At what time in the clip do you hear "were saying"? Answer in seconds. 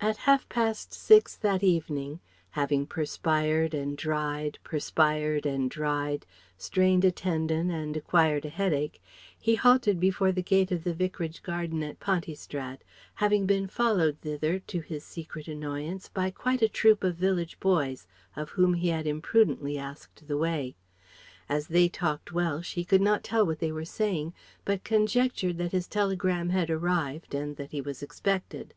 23.70-24.34